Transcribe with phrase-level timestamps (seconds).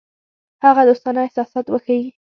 [0.65, 2.07] هغه دوستانه احساسات وښيي.